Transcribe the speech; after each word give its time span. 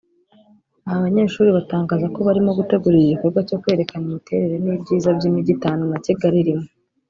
Aba 0.89 1.05
banyeshuri 1.05 1.49
batangaza 1.57 2.05
ko 2.13 2.19
barimo 2.27 2.51
gutegura 2.59 2.95
igikorwa 2.97 3.39
cyo 3.49 3.57
kwerekana 3.61 4.03
imiterere 4.07 4.55
n’ibyiza 4.59 5.09
by’imijyi 5.17 5.51
itanu 5.57 5.81
na 5.91 5.99
Kigali 6.05 6.37
irimo 6.43 6.67